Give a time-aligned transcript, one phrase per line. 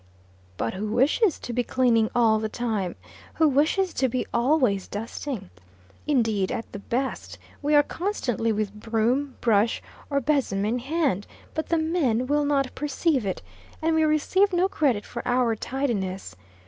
[0.57, 2.95] But who wishes to be cleaning all the time?
[3.35, 5.51] Who wishes to be always dusting?
[6.07, 9.79] Indeed, at the best, we are constantly with broom, brush,
[10.09, 13.43] or besom in hand; but the men will not perceive it,
[13.79, 16.35] and we receive no credit for our tidiness.